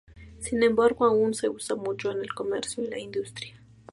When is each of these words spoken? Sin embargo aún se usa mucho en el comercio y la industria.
Sin 0.39 0.63
embargo 0.63 1.05
aún 1.05 1.35
se 1.35 1.47
usa 1.47 1.75
mucho 1.75 2.09
en 2.09 2.21
el 2.21 2.33
comercio 2.33 2.83
y 2.83 2.87
la 2.87 2.97
industria. 2.97 3.61